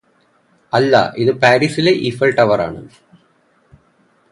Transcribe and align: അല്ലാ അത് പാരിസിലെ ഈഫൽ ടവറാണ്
അല്ലാ 0.73 1.01
അത് 1.21 1.31
പാരിസിലെ 1.35 1.93
ഈഫൽ 2.01 2.31
ടവറാണ് 2.31 2.81